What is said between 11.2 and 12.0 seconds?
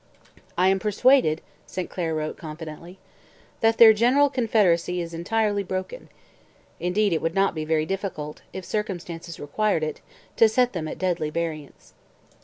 variance.'